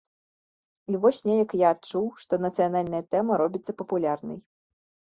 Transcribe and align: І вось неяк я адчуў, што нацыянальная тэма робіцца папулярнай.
І 0.93 1.01
вось 1.03 1.19
неяк 1.31 1.53
я 1.61 1.75
адчуў, 1.75 2.09
што 2.25 2.33
нацыянальная 2.49 3.03
тэма 3.13 3.33
робіцца 3.45 3.71
папулярнай. 3.85 4.47